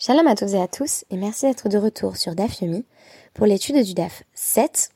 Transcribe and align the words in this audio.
Shalom 0.00 0.28
à 0.28 0.36
tous 0.36 0.54
et 0.54 0.60
à 0.60 0.68
tous 0.68 1.04
et 1.10 1.16
merci 1.16 1.46
d'être 1.46 1.68
de 1.68 1.76
retour 1.76 2.16
sur 2.16 2.36
DAF 2.36 2.60
Yomi 2.60 2.84
pour 3.34 3.46
l'étude 3.46 3.82
du 3.82 3.94
DAF 3.94 4.22
7 4.32 4.90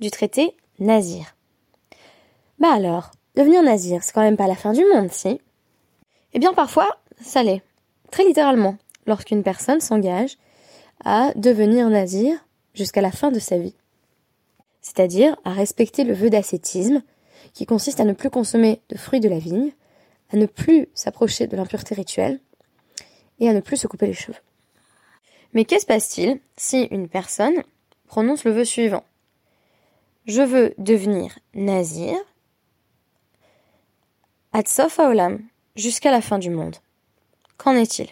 du 0.00 0.10
traité 0.10 0.56
Nazir. 0.80 1.36
Bah 2.58 2.72
alors, 2.72 3.12
devenir 3.36 3.62
Nazir, 3.62 4.02
c'est 4.02 4.12
quand 4.12 4.22
même 4.22 4.36
pas 4.36 4.48
la 4.48 4.56
fin 4.56 4.72
du 4.72 4.84
monde, 4.92 5.12
si? 5.12 5.40
Eh 6.32 6.40
bien 6.40 6.52
parfois, 6.54 6.88
ça 7.20 7.44
l'est. 7.44 7.62
Très 8.10 8.24
littéralement, 8.24 8.78
lorsqu'une 9.06 9.44
personne 9.44 9.80
s'engage 9.80 10.38
à 11.04 11.30
devenir 11.36 11.88
Nazir 11.88 12.36
jusqu'à 12.74 13.00
la 13.00 13.12
fin 13.12 13.30
de 13.30 13.38
sa 13.38 13.58
vie. 13.58 13.76
C'est-à-dire 14.80 15.36
à 15.44 15.52
respecter 15.52 16.02
le 16.02 16.14
vœu 16.14 16.30
d'ascétisme 16.30 17.00
qui 17.52 17.64
consiste 17.64 18.00
à 18.00 18.04
ne 18.04 18.12
plus 18.12 18.30
consommer 18.30 18.82
de 18.88 18.98
fruits 18.98 19.20
de 19.20 19.28
la 19.28 19.38
vigne, 19.38 19.70
à 20.32 20.36
ne 20.36 20.46
plus 20.46 20.88
s'approcher 20.94 21.46
de 21.46 21.56
l'impureté 21.56 21.94
rituelle 21.94 22.40
et 23.40 23.48
à 23.48 23.52
ne 23.52 23.60
plus 23.60 23.76
se 23.76 23.86
couper 23.86 24.06
les 24.06 24.12
cheveux. 24.12 24.38
Mais 25.52 25.64
qu'est-ce 25.64 25.86
passe-t-il 25.86 26.40
si 26.56 26.84
une 26.90 27.08
personne 27.08 27.62
prononce 28.06 28.44
le 28.44 28.52
vœu 28.52 28.64
suivant? 28.64 29.04
Je 30.26 30.42
veux 30.42 30.74
devenir 30.78 31.38
nazir 31.54 32.16
Atsof 34.52 35.00
Haolam, 35.00 35.42
jusqu'à 35.76 36.10
la 36.10 36.20
fin 36.20 36.38
du 36.38 36.48
monde. 36.48 36.76
Qu'en 37.56 37.74
est-il? 37.74 38.08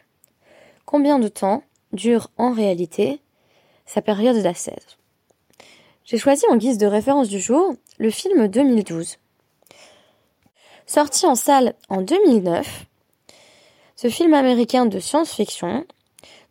Combien 0.87 1.19
de 1.19 1.29
temps 1.29 1.63
dure 1.93 2.31
en 2.37 2.53
réalité 2.53 3.21
sa 3.87 4.03
période 4.03 4.43
d'ascèse 4.43 4.99
J'ai 6.05 6.19
choisi 6.19 6.45
en 6.51 6.57
guise 6.57 6.79
de 6.79 6.87
référence 6.87 7.29
du 7.29 7.41
jour 7.41 7.75
le 7.99 8.11
film 8.11 8.49
2012. 8.49 9.19
Sorti 10.87 11.27
en 11.27 11.35
salle 11.35 11.75
en 11.89 12.03
2009, 12.03 12.87
ce 14.03 14.09
film 14.09 14.35
américain 14.35 14.85
de 14.85 14.99
science-fiction 14.99 15.87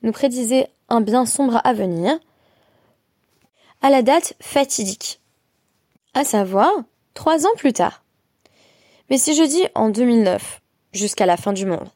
nous 0.04 0.14
prédisait 0.14 0.70
un 0.88 1.02
bien 1.02 1.26
sombre 1.26 1.60
à 1.66 1.74
venir 1.74 2.18
à 3.82 3.90
la 3.90 4.04
date 4.04 4.36
fatidique, 4.40 5.20
à 6.14 6.24
savoir 6.24 6.72
trois 7.14 7.46
ans 7.46 7.56
plus 7.58 7.74
tard. 7.74 8.06
Mais 9.10 9.18
si 9.18 9.36
je 9.36 9.44
dis 9.44 9.66
en 9.76 9.90
2009, 9.90 10.62
jusqu'à 10.94 11.26
la 11.26 11.36
fin 11.36 11.52
du 11.52 11.66
monde, 11.66 11.90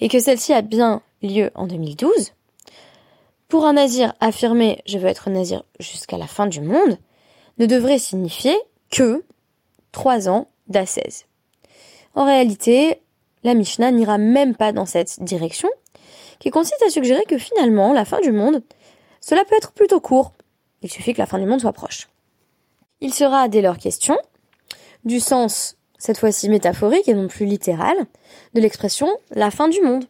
et 0.00 0.08
que 0.08 0.18
celle-ci 0.18 0.52
a 0.52 0.62
bien 0.62 1.00
lieu 1.22 1.52
en 1.54 1.68
2012, 1.68 2.32
pour 3.46 3.66
un 3.66 3.74
nazir 3.74 4.14
affirmer 4.18 4.82
je 4.84 4.98
veux 4.98 5.06
être 5.06 5.30
nazir 5.30 5.62
jusqu'à 5.78 6.18
la 6.18 6.26
fin 6.26 6.48
du 6.48 6.60
monde 6.60 6.98
ne 7.58 7.66
devrait 7.66 8.00
signifier 8.00 8.58
que 8.90 9.24
trois 9.92 10.28
ans 10.28 10.48
d'ascèse. 10.66 11.26
En 12.16 12.24
réalité, 12.24 13.00
la 13.44 13.54
Mishnah 13.54 13.90
n'ira 13.90 14.18
même 14.18 14.54
pas 14.54 14.72
dans 14.72 14.86
cette 14.86 15.22
direction, 15.22 15.68
qui 16.38 16.50
consiste 16.50 16.82
à 16.86 16.90
suggérer 16.90 17.24
que 17.24 17.38
finalement, 17.38 17.92
la 17.92 18.04
fin 18.04 18.20
du 18.20 18.32
monde, 18.32 18.62
cela 19.20 19.44
peut 19.44 19.56
être 19.56 19.72
plutôt 19.72 20.00
court. 20.00 20.32
Il 20.82 20.90
suffit 20.90 21.12
que 21.12 21.18
la 21.18 21.26
fin 21.26 21.38
du 21.38 21.46
monde 21.46 21.60
soit 21.60 21.72
proche. 21.72 22.08
Il 23.00 23.14
sera 23.14 23.48
dès 23.48 23.62
lors 23.62 23.78
question 23.78 24.16
du 25.04 25.20
sens, 25.20 25.76
cette 25.98 26.18
fois-ci 26.18 26.48
métaphorique 26.48 27.08
et 27.08 27.14
non 27.14 27.28
plus 27.28 27.46
littéral, 27.46 27.96
de 28.54 28.60
l'expression 28.60 29.08
la 29.30 29.50
fin 29.50 29.68
du 29.68 29.80
monde. 29.80 30.04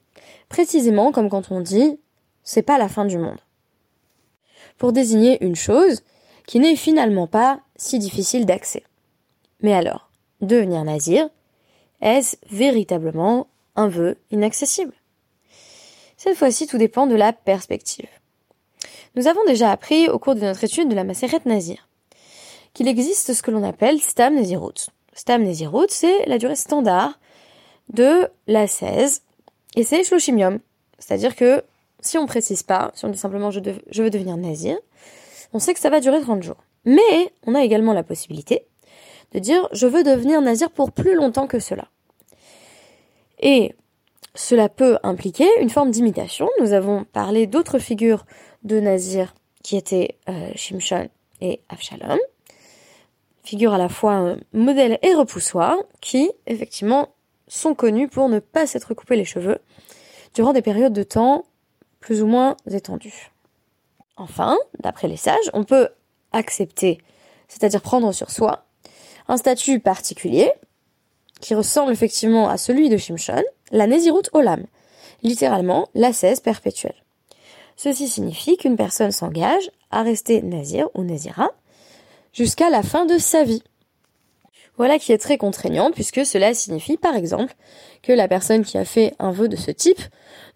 Précisément 0.48 1.12
comme 1.12 1.28
quand 1.28 1.50
on 1.50 1.60
dit 1.60 1.98
c'est 2.42 2.62
pas 2.62 2.78
la 2.78 2.88
fin 2.88 3.04
du 3.04 3.18
monde. 3.18 3.38
Pour 4.78 4.92
désigner 4.92 5.44
une 5.44 5.56
chose 5.56 6.02
qui 6.46 6.60
n'est 6.60 6.76
finalement 6.76 7.26
pas 7.26 7.60
si 7.76 7.98
difficile 7.98 8.46
d'accès. 8.46 8.84
Mais 9.60 9.74
alors, 9.74 10.10
devenir 10.40 10.82
nazir, 10.84 11.28
est-ce 12.00 12.36
véritablement 12.50 13.48
un 13.76 13.88
vœu 13.88 14.16
inaccessible? 14.30 14.92
Cette 16.16 16.36
fois-ci, 16.36 16.66
tout 16.66 16.78
dépend 16.78 17.06
de 17.06 17.14
la 17.14 17.32
perspective. 17.32 18.08
Nous 19.14 19.26
avons 19.26 19.44
déjà 19.46 19.70
appris 19.70 20.08
au 20.08 20.18
cours 20.18 20.34
de 20.34 20.40
notre 20.40 20.64
étude 20.64 20.88
de 20.88 20.94
la 20.94 21.04
Maseret 21.04 21.40
Nazir 21.44 21.88
qu'il 22.74 22.86
existe 22.86 23.34
ce 23.34 23.42
que 23.42 23.50
l'on 23.50 23.64
appelle 23.64 24.00
Stam 24.00 24.36
Nazirut. 24.36 24.90
Stam 25.12 25.42
Nazirut, 25.42 25.88
c'est 25.88 26.26
la 26.26 26.38
durée 26.38 26.54
standard 26.54 27.18
de 27.92 28.28
la 28.46 28.68
16 28.68 29.22
et 29.74 29.82
c'est 29.82 30.04
Shloshim 30.04 30.60
C'est-à-dire 30.98 31.34
que 31.34 31.64
si 32.00 32.18
on 32.18 32.26
précise 32.26 32.62
pas, 32.62 32.92
si 32.94 33.04
on 33.04 33.08
dit 33.08 33.18
simplement 33.18 33.50
je, 33.50 33.58
je 33.90 34.02
veux 34.02 34.10
devenir 34.10 34.36
nazir, 34.36 34.78
on 35.52 35.58
sait 35.58 35.74
que 35.74 35.80
ça 35.80 35.90
va 35.90 35.98
durer 35.98 36.20
30 36.20 36.42
jours. 36.44 36.62
Mais 36.84 37.32
on 37.46 37.56
a 37.56 37.64
également 37.64 37.92
la 37.92 38.04
possibilité 38.04 38.67
de 39.32 39.38
dire 39.38 39.68
je 39.72 39.86
veux 39.86 40.02
devenir 40.02 40.40
nazir 40.40 40.70
pour 40.70 40.92
plus 40.92 41.14
longtemps 41.14 41.46
que 41.46 41.58
cela. 41.58 41.88
Et 43.40 43.74
cela 44.34 44.68
peut 44.68 44.98
impliquer 45.02 45.48
une 45.60 45.70
forme 45.70 45.90
d'imitation. 45.90 46.48
Nous 46.60 46.72
avons 46.72 47.04
parlé 47.04 47.46
d'autres 47.46 47.78
figures 47.78 48.24
de 48.62 48.80
nazir 48.80 49.34
qui 49.62 49.76
étaient 49.76 50.16
euh, 50.28 50.52
et 51.40 51.60
Avshalom, 51.68 52.18
figures 53.42 53.74
à 53.74 53.78
la 53.78 53.88
fois 53.88 54.22
euh, 54.22 54.36
modèles 54.52 54.98
et 55.02 55.14
repoussoirs, 55.14 55.76
qui 56.00 56.30
effectivement 56.46 57.08
sont 57.46 57.74
connus 57.74 58.08
pour 58.08 58.28
ne 58.28 58.38
pas 58.40 58.66
s'être 58.66 58.94
coupé 58.94 59.16
les 59.16 59.24
cheveux 59.24 59.58
durant 60.34 60.52
des 60.52 60.62
périodes 60.62 60.92
de 60.92 61.02
temps 61.02 61.44
plus 62.00 62.22
ou 62.22 62.26
moins 62.26 62.56
étendues. 62.70 63.32
Enfin, 64.16 64.56
d'après 64.80 65.08
les 65.08 65.16
sages, 65.16 65.50
on 65.52 65.64
peut 65.64 65.88
accepter, 66.32 66.98
c'est-à-dire 67.48 67.80
prendre 67.80 68.12
sur 68.12 68.30
soi, 68.30 68.64
un 69.28 69.36
statut 69.36 69.80
particulier, 69.80 70.50
qui 71.40 71.54
ressemble 71.54 71.92
effectivement 71.92 72.48
à 72.48 72.56
celui 72.56 72.88
de 72.88 72.96
Shimshon, 72.96 73.44
la 73.70 73.86
Nézirut 73.86 74.22
Olam, 74.32 74.64
littéralement 75.22 75.88
la 75.94 76.12
cesse 76.12 76.40
perpétuelle. 76.40 77.04
Ceci 77.76 78.08
signifie 78.08 78.56
qu'une 78.56 78.76
personne 78.76 79.12
s'engage 79.12 79.70
à 79.90 80.02
rester 80.02 80.42
nazir 80.42 80.88
ou 80.94 81.04
nazira 81.04 81.50
jusqu'à 82.32 82.70
la 82.70 82.82
fin 82.82 83.06
de 83.06 83.18
sa 83.18 83.44
vie. 83.44 83.62
Voilà 84.76 84.98
qui 84.98 85.12
est 85.12 85.18
très 85.18 85.38
contraignant 85.38 85.90
puisque 85.90 86.24
cela 86.24 86.54
signifie 86.54 86.96
par 86.96 87.14
exemple 87.14 87.54
que 88.02 88.12
la 88.12 88.28
personne 88.28 88.64
qui 88.64 88.78
a 88.78 88.84
fait 88.84 89.14
un 89.18 89.32
vœu 89.32 89.48
de 89.48 89.56
ce 89.56 89.70
type 89.70 90.00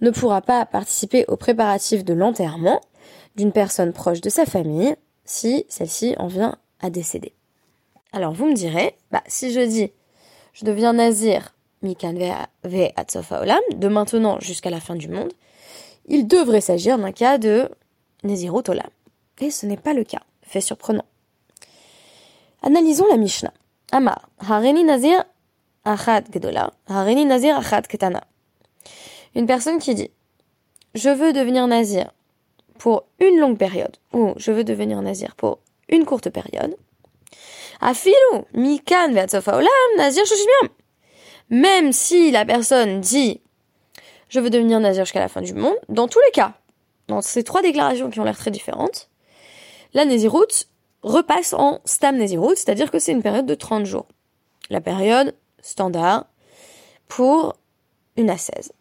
ne 0.01 0.11
pourra 0.11 0.43
pas 0.43 0.65
participer 0.65 1.25
aux 1.29 1.37
préparatifs 1.37 2.05
de 2.05 2.15
l'enterrement 2.15 2.81
d'une 3.37 3.53
personne 3.53 3.93
proche 3.93 4.21
de 4.21 4.31
sa 4.31 4.47
famille 4.47 4.95
si 5.25 5.65
celle-ci 5.69 6.15
en 6.19 6.27
vient 6.27 6.57
à 6.81 6.91
décéder. 6.91 7.35
Alors 8.13 8.33
vous 8.33 8.47
me 8.47 8.55
direz, 8.55 8.97
bah, 9.11 9.23
si 9.27 9.53
je 9.53 9.61
dis 9.61 9.93
je 10.53 10.65
deviens 10.65 10.93
nazir 10.93 11.55
de 11.83 13.89
maintenant 13.89 14.41
jusqu'à 14.41 14.71
la 14.71 14.81
fin 14.81 14.95
du 14.95 15.09
monde, 15.09 15.33
il 16.07 16.27
devrait 16.27 16.61
s'agir 16.61 16.99
d'un 16.99 17.13
cas 17.13 17.39
de 17.39 17.69
nazirut 18.23 18.63
olam. 18.69 18.91
Et 19.41 19.51
ce 19.51 19.67
n'est 19.67 19.77
pas 19.77 19.95
le 19.95 20.05
cas. 20.05 20.23
Fait 20.43 20.61
surprenant. 20.61 21.05
Analysons 22.63 23.07
la 23.09 23.17
Mishnah. 23.17 23.53
Amar, 23.91 24.29
hareni 24.39 24.85
nazir 24.85 25.25
achat 25.85 26.23
gedola, 26.31 26.73
hareni 26.87 27.25
nazir 27.25 27.57
achat 27.57 27.83
ketana. 27.83 28.23
Une 29.35 29.47
personne 29.47 29.79
qui 29.79 29.95
dit, 29.95 30.11
je 30.95 31.09
veux 31.09 31.33
devenir 31.33 31.67
nazir 31.67 32.13
pour 32.79 33.05
une 33.19 33.39
longue 33.39 33.59
période, 33.59 33.97
ou 34.13 34.35
je 34.37 34.53
veux 34.53 34.65
devenir 34.65 35.01
nazir 35.03 35.35
pour 35.35 35.59
une 35.89 36.05
courte 36.05 36.31
période, 36.31 36.77
mikan 38.55 39.13
nazir 39.13 40.25
Même 41.51 41.93
si 41.93 42.31
la 42.31 42.45
personne 42.45 43.01
dit 43.01 43.41
je 44.33 44.41
veux 44.41 44.49
devenir 44.49 44.81
nazir 44.81 45.05
jusqu'à 45.05 45.21
la 45.21 45.29
fin 45.29 45.43
du 45.43 45.53
monde, 45.53 45.77
dans 45.91 46.09
tous 46.09 46.21
les 46.25 46.31
cas, 46.33 46.55
dans 47.09 47.21
ces 47.21 47.45
trois 47.45 47.61
déclarations 47.61 48.09
qui 48.09 48.19
ont 48.19 48.25
l'air 48.25 48.39
très 48.39 48.51
différentes, 48.51 49.11
la 49.93 50.07
nazirut 50.07 50.67
repasse 51.03 51.53
en 51.53 51.81
stam 51.85 52.17
nazirut, 52.17 52.57
c'est-à-dire 52.57 52.91
que 52.91 52.99
c'est 52.99 53.13
une 53.13 53.23
période 53.23 53.45
de 53.45 53.55
30 53.55 53.85
jours. 53.85 54.07
La 54.71 54.81
période 54.81 55.35
standard 55.61 56.27
pour 57.09 57.57
une 58.17 58.31
ascèse. 58.31 58.73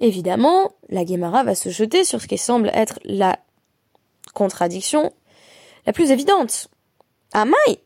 Évidemment, 0.00 0.72
la 0.88 1.04
Gemara 1.04 1.44
va 1.44 1.54
se 1.54 1.68
jeter 1.68 2.04
sur 2.04 2.22
ce 2.22 2.26
qui 2.26 2.38
semble 2.38 2.70
être 2.72 2.98
la 3.04 3.38
contradiction 4.32 5.12
la 5.84 5.92
plus 5.92 6.10
évidente. 6.10 6.68
Amai 7.34 7.83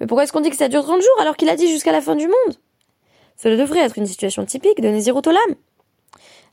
mais 0.00 0.06
pourquoi 0.06 0.24
est-ce 0.24 0.32
qu'on 0.32 0.40
dit 0.40 0.50
que 0.50 0.56
ça 0.56 0.68
dure 0.68 0.82
30 0.82 1.00
jours 1.00 1.20
alors 1.20 1.36
qu'il 1.36 1.48
a 1.50 1.56
dit 1.56 1.68
jusqu'à 1.68 1.92
la 1.92 2.00
fin 2.00 2.16
du 2.16 2.26
monde? 2.26 2.56
Cela 3.36 3.56
devrait 3.56 3.80
être 3.80 3.98
une 3.98 4.06
situation 4.06 4.44
typique 4.44 4.80
de 4.80 4.88
Nezirut 4.88 5.22
Olam. 5.26 5.54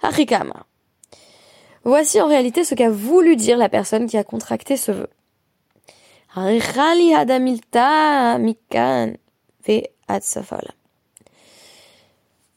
Harikama. 0.02 0.66
Voici 1.84 2.22
en 2.22 2.28
réalité 2.28 2.64
ce 2.64 2.76
qu'a 2.76 2.90
voulu 2.90 3.36
dire 3.36 3.58
la 3.58 3.70
personne 3.70 4.08
qui 4.08 4.18
a 4.18 4.24
contracté 4.24 4.76
ce 4.76 4.92
vœu. 4.92 5.08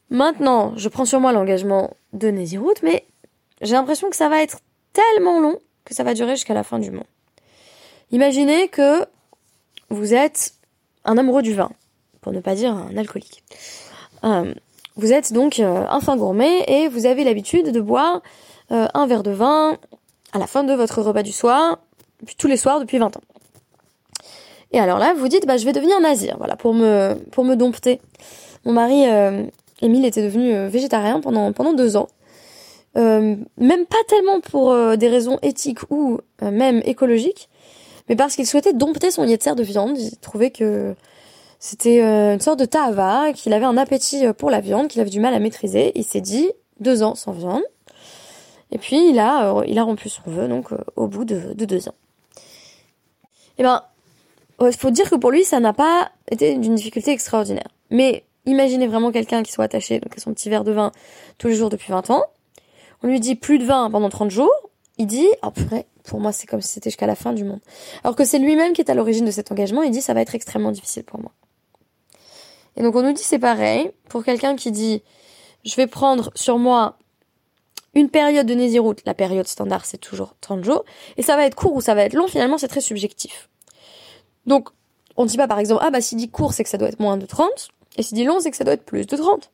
Maintenant, 0.09 0.73
je 0.75 0.89
prends 0.89 1.05
sur 1.05 1.21
moi 1.21 1.31
l'engagement 1.31 1.91
de 2.11 2.29
Nezirut, 2.29 2.75
mais 2.83 3.05
j'ai 3.61 3.73
l'impression 3.73 4.09
que 4.09 4.17
ça 4.17 4.27
va 4.27 4.41
être 4.41 4.59
tellement 4.91 5.39
long 5.39 5.57
que 5.85 5.93
ça 5.93 6.03
va 6.03 6.13
durer 6.13 6.35
jusqu'à 6.35 6.53
la 6.53 6.63
fin 6.63 6.79
du 6.79 6.91
monde. 6.91 7.05
Imaginez 8.11 8.67
que 8.67 9.05
vous 9.89 10.13
êtes 10.13 10.53
un 11.05 11.17
amoureux 11.17 11.41
du 11.41 11.53
vin, 11.53 11.71
pour 12.19 12.33
ne 12.33 12.41
pas 12.41 12.55
dire 12.55 12.73
un 12.73 12.97
alcoolique. 12.97 13.43
Euh, 14.25 14.53
vous 14.97 15.13
êtes 15.13 15.31
donc 15.31 15.59
euh, 15.59 15.85
un 15.89 16.01
fin 16.01 16.17
gourmet 16.17 16.63
et 16.67 16.89
vous 16.89 17.05
avez 17.05 17.23
l'habitude 17.23 17.71
de 17.71 17.79
boire 17.79 18.21
euh, 18.71 18.87
un 18.93 19.07
verre 19.07 19.23
de 19.23 19.31
vin 19.31 19.77
à 20.33 20.39
la 20.39 20.47
fin 20.47 20.63
de 20.65 20.73
votre 20.73 21.01
repas 21.01 21.23
du 21.23 21.31
soir, 21.31 21.79
tous 22.37 22.47
les 22.47 22.57
soirs 22.57 22.81
depuis 22.81 22.97
20 22.97 23.15
ans. 23.15 23.21
Et 24.73 24.79
alors 24.79 24.99
là, 24.99 25.13
vous 25.13 25.27
dites, 25.29 25.45
bah, 25.45 25.55
je 25.57 25.65
vais 25.65 25.73
devenir 25.73 25.99
nazir, 26.01 26.35
voilà, 26.37 26.55
pour 26.55 26.73
me, 26.73 27.55
dompter. 27.55 27.99
Mon 28.65 28.73
mari, 28.73 29.03
Émile, 29.81 30.05
était 30.05 30.23
devenu 30.23 30.67
végétarien 30.67 31.19
pendant, 31.19 31.73
deux 31.73 31.97
ans. 31.97 32.07
Même 32.95 33.45
pas 33.57 33.97
tellement 34.07 34.39
pour 34.39 34.73
des 34.95 35.09
raisons 35.09 35.39
éthiques 35.41 35.79
ou 35.89 36.19
même 36.41 36.81
écologiques, 36.85 37.49
mais 38.11 38.17
parce 38.17 38.35
qu'il 38.35 38.45
souhaitait 38.45 38.73
dompter 38.73 39.09
son 39.09 39.23
yetzer 39.23 39.55
de 39.55 39.63
viande. 39.63 39.97
Il 39.97 40.17
trouvait 40.17 40.51
que 40.51 40.95
c'était 41.59 42.01
une 42.01 42.41
sorte 42.41 42.59
de 42.59 42.65
tava, 42.65 43.31
qu'il 43.31 43.53
avait 43.53 43.63
un 43.63 43.77
appétit 43.77 44.25
pour 44.37 44.49
la 44.49 44.59
viande, 44.59 44.89
qu'il 44.89 44.99
avait 44.99 45.09
du 45.09 45.21
mal 45.21 45.33
à 45.33 45.39
maîtriser. 45.39 45.93
Il 45.95 46.03
s'est 46.03 46.19
dit, 46.19 46.51
deux 46.81 47.03
ans 47.03 47.15
sans 47.15 47.31
viande. 47.31 47.63
Et 48.71 48.77
puis 48.77 48.97
il 49.11 49.17
a, 49.17 49.53
a 49.53 49.83
rompu 49.83 50.09
son 50.09 50.23
vœu, 50.25 50.49
donc 50.49 50.71
au 50.97 51.07
bout 51.07 51.23
de, 51.23 51.53
de 51.53 51.63
deux 51.63 51.87
ans. 51.87 51.95
Eh 53.57 53.63
ben, 53.63 53.81
il 54.59 54.75
faut 54.75 54.91
dire 54.91 55.09
que 55.09 55.15
pour 55.15 55.31
lui, 55.31 55.45
ça 55.45 55.61
n'a 55.61 55.71
pas 55.71 56.11
été 56.29 56.57
d'une 56.57 56.75
difficulté 56.75 57.11
extraordinaire. 57.11 57.69
Mais 57.91 58.25
imaginez 58.45 58.87
vraiment 58.87 59.13
quelqu'un 59.13 59.41
qui 59.41 59.53
soit 59.53 59.63
attaché 59.63 60.01
à 60.03 60.19
son 60.19 60.33
petit 60.33 60.49
verre 60.49 60.65
de 60.65 60.73
vin 60.73 60.91
tous 61.37 61.47
les 61.47 61.55
jours 61.55 61.69
depuis 61.69 61.93
20 61.93 62.09
ans. 62.09 62.25
On 63.03 63.07
lui 63.07 63.21
dit 63.21 63.35
plus 63.35 63.57
de 63.57 63.63
vin 63.63 63.89
pendant 63.89 64.09
30 64.09 64.31
jours. 64.31 64.51
Il 64.97 65.07
dit, 65.07 65.29
oh 65.43 65.51
purée, 65.51 65.85
pour 66.03 66.19
moi 66.19 66.31
c'est 66.31 66.47
comme 66.47 66.61
si 66.61 66.69
c'était 66.69 66.89
jusqu'à 66.89 67.07
la 67.07 67.15
fin 67.15 67.33
du 67.33 67.43
monde. 67.43 67.59
Alors 68.03 68.15
que 68.15 68.25
c'est 68.25 68.39
lui-même 68.39 68.73
qui 68.73 68.81
est 68.81 68.89
à 68.89 68.93
l'origine 68.93 69.25
de 69.25 69.31
cet 69.31 69.51
engagement. 69.51 69.83
Il 69.83 69.91
dit, 69.91 70.01
ça 70.01 70.13
va 70.13 70.21
être 70.21 70.35
extrêmement 70.35 70.71
difficile 70.71 71.03
pour 71.03 71.19
moi. 71.19 71.31
Et 72.75 72.83
donc 72.83 72.95
on 72.95 73.01
nous 73.01 73.13
dit 73.13 73.23
c'est 73.23 73.39
pareil. 73.39 73.91
Pour 74.09 74.23
quelqu'un 74.23 74.55
qui 74.55 74.71
dit, 74.71 75.03
je 75.65 75.75
vais 75.75 75.87
prendre 75.87 76.31
sur 76.35 76.57
moi 76.57 76.97
une 77.93 78.09
période 78.09 78.45
de 78.45 78.53
Nézirut, 78.53 78.95
la 79.05 79.13
période 79.13 79.47
standard 79.47 79.85
c'est 79.85 79.97
toujours 79.97 80.35
30 80.41 80.63
jours, 80.63 80.85
et 81.17 81.21
ça 81.21 81.35
va 81.35 81.45
être 81.45 81.55
court 81.55 81.73
ou 81.73 81.81
ça 81.81 81.93
va 81.93 82.03
être 82.03 82.13
long, 82.13 82.27
finalement 82.27 82.57
c'est 82.57 82.69
très 82.69 82.81
subjectif. 82.81 83.49
Donc, 84.45 84.69
on 85.17 85.23
ne 85.23 85.29
dit 85.29 85.37
pas 85.37 85.47
par 85.47 85.59
exemple, 85.59 85.83
ah 85.85 85.91
bah 85.91 86.01
s'il 86.01 86.17
dit 86.17 86.29
court, 86.29 86.53
c'est 86.53 86.63
que 86.63 86.69
ça 86.69 86.77
doit 86.77 86.87
être 86.87 86.99
moins 86.99 87.17
de 87.17 87.25
30, 87.25 87.69
et 87.97 88.03
s'il 88.03 88.15
dit 88.15 88.23
long, 88.23 88.39
c'est 88.39 88.51
que 88.51 88.57
ça 88.57 88.63
doit 88.63 88.73
être 88.73 88.85
plus 88.85 89.05
de 89.05 89.15
30. 89.17 89.51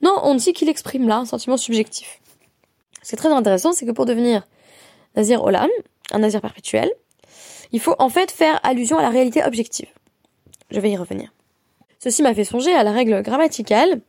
Non, 0.00 0.16
on 0.22 0.34
dit 0.34 0.52
qu'il 0.52 0.68
exprime 0.68 1.08
là 1.08 1.18
un 1.18 1.24
sentiment 1.24 1.56
subjectif. 1.56 2.20
Ce 3.02 3.10
qui 3.10 3.14
est 3.14 3.18
très 3.18 3.32
intéressant, 3.32 3.72
c'est 3.72 3.86
que 3.86 3.90
pour 3.90 4.06
devenir 4.06 4.46
Nazir 5.16 5.42
Olam, 5.42 5.68
un 6.12 6.18
Nazir 6.18 6.40
perpétuel, 6.40 6.90
il 7.72 7.80
faut 7.80 7.94
en 7.98 8.08
fait 8.08 8.30
faire 8.30 8.60
allusion 8.62 8.98
à 8.98 9.02
la 9.02 9.10
réalité 9.10 9.44
objective. 9.44 9.88
Je 10.70 10.80
vais 10.80 10.90
y 10.90 10.96
revenir. 10.96 11.32
Ceci 11.98 12.22
m'a 12.22 12.34
fait 12.34 12.44
songer 12.44 12.72
à 12.72 12.84
la 12.84 12.92
règle 12.92 13.22
grammaticale 13.22 14.00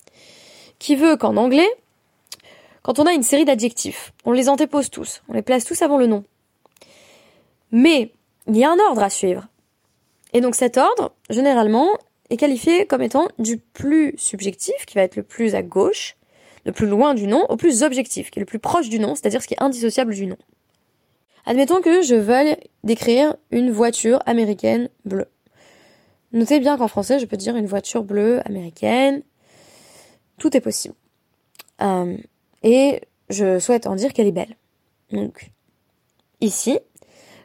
qui 0.77 0.95
veut 0.95 1.17
qu'en 1.17 1.35
anglais, 1.37 1.69
quand 2.83 2.99
on 2.99 3.05
a 3.05 3.13
une 3.13 3.23
série 3.23 3.45
d'adjectifs, 3.45 4.13
on 4.25 4.31
les 4.31 4.49
antépose 4.49 4.89
tous, 4.89 5.21
on 5.27 5.33
les 5.33 5.41
place 5.41 5.65
tous 5.65 5.81
avant 5.81 5.97
le 5.97 6.07
nom. 6.07 6.23
Mais 7.71 8.11
il 8.47 8.57
y 8.57 8.63
a 8.63 8.71
un 8.71 8.79
ordre 8.79 9.03
à 9.03 9.09
suivre. 9.09 9.47
Et 10.33 10.41
donc 10.41 10.55
cet 10.55 10.77
ordre, 10.77 11.13
généralement, 11.29 11.89
est 12.29 12.37
qualifié 12.37 12.85
comme 12.85 13.01
étant 13.01 13.27
du 13.39 13.57
plus 13.57 14.13
subjectif, 14.17 14.85
qui 14.85 14.95
va 14.95 15.01
être 15.01 15.15
le 15.15 15.23
plus 15.23 15.55
à 15.55 15.63
gauche, 15.63 16.15
le 16.65 16.71
plus 16.71 16.87
loin 16.87 17.13
du 17.13 17.27
nom, 17.27 17.45
au 17.49 17.57
plus 17.57 17.83
objectif, 17.83 18.29
qui 18.29 18.39
est 18.39 18.41
le 18.41 18.45
plus 18.45 18.59
proche 18.59 18.89
du 18.89 18.99
nom, 18.99 19.15
c'est-à-dire 19.15 19.41
ce 19.41 19.47
qui 19.47 19.55
est 19.55 19.63
indissociable 19.63 20.13
du 20.13 20.27
nom. 20.27 20.37
Admettons 21.49 21.81
que 21.81 22.03
je 22.03 22.13
veuille 22.13 22.55
décrire 22.83 23.35
une 23.49 23.71
voiture 23.71 24.19
américaine 24.27 24.87
bleue. 25.03 25.31
Notez 26.31 26.59
bien 26.59 26.77
qu'en 26.77 26.87
français, 26.87 27.17
je 27.17 27.25
peux 27.25 27.37
dire 27.37 27.55
une 27.55 27.65
voiture 27.65 28.03
bleue 28.03 28.39
américaine. 28.45 29.23
Tout 30.37 30.55
est 30.55 30.61
possible. 30.61 30.93
Euh, 31.81 32.15
et 32.61 33.01
je 33.31 33.57
souhaite 33.57 33.87
en 33.87 33.95
dire 33.95 34.13
qu'elle 34.13 34.27
est 34.27 34.31
belle. 34.31 34.57
Donc, 35.11 35.49
ici, 36.39 36.77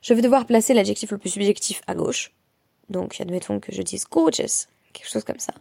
je 0.02 0.12
vais 0.12 0.20
devoir 0.20 0.44
placer 0.44 0.74
l'adjectif 0.74 1.10
le 1.10 1.16
plus 1.16 1.30
subjectif 1.30 1.80
à 1.86 1.94
gauche, 1.94 2.34
donc, 2.90 3.18
admettons 3.22 3.58
que 3.58 3.72
je 3.72 3.80
dise 3.80 4.04
gorgeous, 4.04 4.68
quelque 4.92 5.08
chose 5.08 5.24
comme 5.24 5.38
ça. 5.38 5.54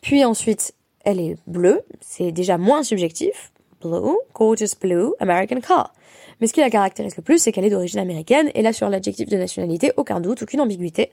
Puis 0.00 0.24
ensuite, 0.24 0.72
elle 1.04 1.20
est 1.20 1.36
bleue, 1.46 1.82
c'est 2.00 2.32
déjà 2.32 2.56
moins 2.56 2.82
subjectif. 2.82 3.52
Blue, 3.80 4.16
gorgeous 4.34 4.76
blue, 4.80 5.12
American 5.20 5.60
car. 5.60 5.92
Mais 6.40 6.46
ce 6.46 6.52
qui 6.52 6.60
la 6.60 6.70
caractérise 6.70 7.16
le 7.16 7.22
plus, 7.22 7.38
c'est 7.38 7.52
qu'elle 7.52 7.64
est 7.64 7.70
d'origine 7.70 8.00
américaine, 8.00 8.50
et 8.54 8.62
là, 8.62 8.72
sur 8.72 8.88
l'adjectif 8.88 9.28
de 9.28 9.36
nationalité, 9.36 9.92
aucun 9.96 10.20
doute, 10.20 10.42
aucune 10.42 10.60
ambiguïté. 10.60 11.12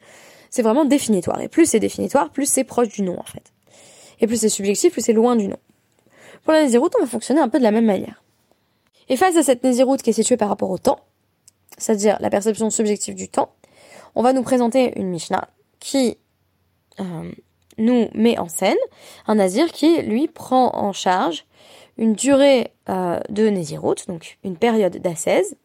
C'est 0.49 0.61
vraiment 0.61 0.85
définitoire. 0.85 1.41
Et 1.41 1.49
plus 1.49 1.69
c'est 1.69 1.79
définitoire, 1.79 2.29
plus 2.29 2.45
c'est 2.45 2.63
proche 2.63 2.89
du 2.89 3.01
nom, 3.01 3.19
en 3.19 3.23
fait. 3.23 3.51
Et 4.21 4.27
plus 4.27 4.39
c'est 4.39 4.49
subjectif, 4.49 4.93
plus 4.93 5.01
c'est 5.01 5.13
loin 5.13 5.35
du 5.35 5.47
nom. 5.47 5.57
Pour 6.43 6.53
la 6.53 6.63
Nésiroute, 6.63 6.93
on 6.97 7.01
va 7.01 7.07
fonctionner 7.07 7.41
un 7.41 7.49
peu 7.49 7.57
de 7.57 7.63
la 7.63 7.71
même 7.71 7.85
manière. 7.85 8.23
Et 9.09 9.17
face 9.17 9.35
à 9.35 9.43
cette 9.43 9.63
Nésiroute 9.63 10.01
qui 10.01 10.11
est 10.11 10.13
située 10.13 10.37
par 10.37 10.49
rapport 10.49 10.69
au 10.69 10.77
temps, 10.77 10.99
c'est-à-dire 11.77 12.17
la 12.19 12.29
perception 12.29 12.69
subjective 12.69 13.15
du 13.15 13.27
temps, 13.27 13.53
on 14.15 14.23
va 14.23 14.33
nous 14.33 14.43
présenter 14.43 14.97
une 14.97 15.09
Mishnah 15.09 15.49
qui 15.79 16.17
euh, 16.99 17.31
nous 17.77 18.07
met 18.13 18.37
en 18.39 18.47
scène 18.47 18.77
un 19.27 19.35
nazir 19.35 19.71
qui, 19.71 20.01
lui, 20.01 20.27
prend 20.27 20.75
en 20.75 20.93
charge 20.93 21.45
une 21.97 22.13
durée 22.13 22.71
euh, 22.89 23.19
de 23.29 23.47
Nézirut, 23.47 23.95
donc 24.07 24.37
une 24.43 24.57
période 24.57 24.97
d'ascèse, 24.97 25.55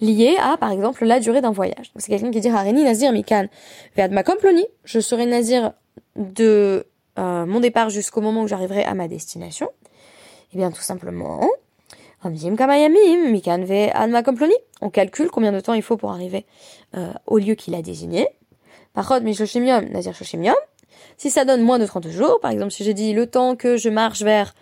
liée 0.00 0.36
à, 0.40 0.56
par 0.56 0.70
exemple, 0.70 1.04
la 1.04 1.20
durée 1.20 1.40
d'un 1.40 1.50
voyage. 1.50 1.92
C'est 1.96 2.10
quelqu'un 2.10 2.30
qui 2.30 2.40
dit 2.40 2.48
Harini 2.48 2.84
Nazir 2.84 3.12
Mikan 3.12 3.46
Vead 3.96 4.12
Makomploni, 4.12 4.66
je 4.84 5.00
serai 5.00 5.26
Nazir 5.26 5.72
de 6.16 6.86
euh, 7.18 7.46
mon 7.46 7.60
départ 7.60 7.90
jusqu'au 7.90 8.20
moment 8.20 8.42
où 8.42 8.48
j'arriverai 8.48 8.84
à 8.84 8.94
ma 8.94 9.08
destination. 9.08 9.68
Eh 10.52 10.56
bien, 10.56 10.70
tout 10.70 10.80
simplement, 10.82 11.48
on 12.22 12.30
calcule 14.90 15.30
combien 15.30 15.52
de 15.52 15.60
temps 15.60 15.74
il 15.74 15.82
faut 15.82 15.96
pour 15.96 16.10
arriver 16.10 16.44
euh, 16.96 17.12
au 17.26 17.38
lieu 17.38 17.54
qu'il 17.54 17.74
a 17.74 17.82
désigné. 17.82 18.28
Par 18.92 19.20
nazir 19.22 20.14
Si 21.16 21.30
ça 21.30 21.44
donne 21.44 21.62
moins 21.62 21.78
de 21.78 21.86
30 21.86 22.08
jours, 22.08 22.40
par 22.40 22.50
exemple, 22.50 22.72
si 22.72 22.84
j'ai 22.84 22.94
dit 22.94 23.12
le 23.12 23.26
temps 23.26 23.54
que 23.56 23.76
je 23.76 23.88
marche 23.88 24.22
vers 24.22 24.54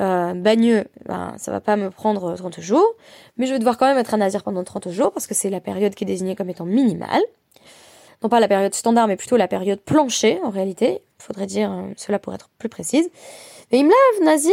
euh, 0.00 0.34
Bagneux, 0.34 0.84
ben, 1.06 1.34
ça 1.38 1.50
va 1.50 1.60
pas 1.60 1.76
me 1.76 1.90
prendre 1.90 2.34
30 2.34 2.60
jours, 2.60 2.94
mais 3.36 3.46
je 3.46 3.52
vais 3.52 3.58
devoir 3.58 3.78
quand 3.78 3.86
même 3.86 3.98
être 3.98 4.14
un 4.14 4.18
nazir 4.18 4.42
pendant 4.42 4.64
30 4.64 4.90
jours 4.90 5.12
parce 5.12 5.26
que 5.26 5.34
c'est 5.34 5.50
la 5.50 5.60
période 5.60 5.94
qui 5.94 6.04
est 6.04 6.06
désignée 6.06 6.36
comme 6.36 6.50
étant 6.50 6.66
minimale. 6.66 7.22
Non 8.22 8.28
pas 8.28 8.40
la 8.40 8.48
période 8.48 8.74
standard, 8.74 9.06
mais 9.06 9.16
plutôt 9.16 9.36
la 9.36 9.46
période 9.46 9.80
planchée, 9.80 10.40
en 10.42 10.50
réalité. 10.50 11.02
Il 11.20 11.22
faudrait 11.22 11.46
dire 11.46 11.70
euh, 11.70 11.92
cela 11.96 12.18
pour 12.18 12.34
être 12.34 12.48
plus 12.58 12.68
précise. 12.68 13.08
Et 13.70 13.82
lave 13.82 14.24
nazir, 14.24 14.52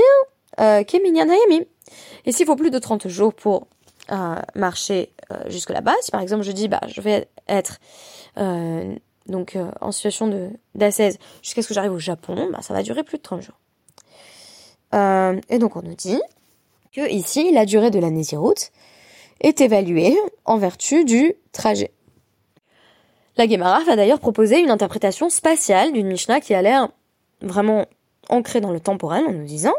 euh, 0.60 0.84
et 2.26 2.32
s'il 2.32 2.46
faut 2.46 2.56
plus 2.56 2.72
de 2.72 2.80
30 2.80 3.08
jours 3.08 3.34
pour 3.34 3.68
euh, 4.12 4.36
marcher 4.56 5.12
euh, 5.32 5.50
jusque 5.50 5.72
là-bas, 5.72 5.96
si 6.02 6.12
par 6.12 6.22
exemple 6.22 6.44
je 6.44 6.52
dis 6.52 6.68
bah 6.68 6.82
je 6.88 7.02
vais 7.02 7.28
être 7.48 7.80
euh, 8.38 8.96
donc 9.28 9.58
en 9.82 9.92
situation 9.92 10.28
de 10.28 10.50
d'assaise 10.76 11.18
jusqu'à 11.42 11.62
ce 11.62 11.68
que 11.68 11.74
j'arrive 11.74 11.94
au 11.94 12.00
Japon, 12.00 12.50
bah, 12.52 12.62
ça 12.62 12.74
va 12.74 12.84
durer 12.84 13.04
plus 13.04 13.18
de 13.18 13.24
30 13.24 13.42
jours. 13.42 13.56
Et 14.96 15.60
donc 15.60 15.76
on 15.76 15.82
nous 15.82 15.96
dit 15.96 16.22
que 16.94 17.10
ici 17.12 17.52
la 17.52 17.66
durée 17.66 17.92
de 17.92 18.00
la 18.00 18.10
route 18.38 18.72
est 19.42 19.60
évaluée 19.62 20.18
en 20.46 20.58
vertu 20.58 21.04
du 21.04 21.34
trajet. 21.52 21.92
La 23.38 23.48
Gemara 23.48 23.84
va 23.84 23.98
d'ailleurs 23.98 24.20
proposer 24.20 24.60
une 24.60 24.72
interprétation 24.72 25.30
spatiale 25.30 25.92
d'une 25.92 26.08
Mishnah 26.08 26.40
qui 26.40 26.54
a 26.54 26.62
l'air 26.62 26.88
vraiment 27.42 27.86
ancrée 28.30 28.62
dans 28.62 28.72
le 28.72 28.80
temporel 28.80 29.26
en 29.26 29.34
nous 29.34 29.44
disant 29.44 29.74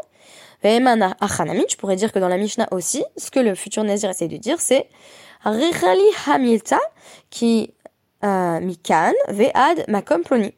je 0.63 1.75
pourrais 1.77 1.95
dire 1.95 2.11
que 2.11 2.19
dans 2.19 2.27
la 2.27 2.37
Mishnah 2.37 2.67
aussi, 2.71 3.03
ce 3.15 3.31
que 3.31 3.39
le 3.39 3.55
futur 3.55 3.83
Nazir 3.83 4.09
essaie 4.09 4.27
de 4.27 4.37
dire, 4.37 4.59
c'est 4.59 4.89
Hamilta 5.43 6.79
qui 7.29 7.73
euh, 8.23 8.59
Mikan 8.59 9.13
Ve'ad 9.29 9.85
Makom 9.87 10.23
Ploni. 10.23 10.53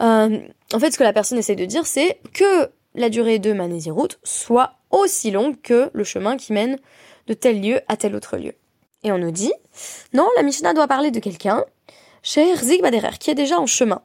Euh, 0.00 0.38
en 0.72 0.78
fait, 0.78 0.90
ce 0.92 0.98
que 0.98 1.04
la 1.04 1.12
personne 1.12 1.38
essaie 1.38 1.56
de 1.56 1.64
dire, 1.64 1.86
c'est 1.86 2.18
que 2.32 2.70
la 2.98 3.08
durée 3.08 3.38
de 3.38 3.52
ma 3.52 3.66
route 3.90 4.18
soit 4.24 4.74
aussi 4.90 5.30
longue 5.30 5.60
que 5.62 5.90
le 5.92 6.04
chemin 6.04 6.36
qui 6.36 6.52
mène 6.52 6.78
de 7.26 7.34
tel 7.34 7.60
lieu 7.60 7.80
à 7.88 7.96
tel 7.96 8.14
autre 8.14 8.36
lieu. 8.36 8.54
Et 9.04 9.12
on 9.12 9.18
nous 9.18 9.30
dit, 9.30 9.52
non, 10.12 10.28
la 10.36 10.42
Mishnah 10.42 10.74
doit 10.74 10.88
parler 10.88 11.10
de 11.10 11.20
quelqu'un, 11.20 11.64
chez 12.22 12.56
Zig 12.56 12.82
Baderer, 12.82 13.16
qui 13.18 13.30
est 13.30 13.34
déjà 13.34 13.58
en 13.58 13.66
chemin. 13.66 14.02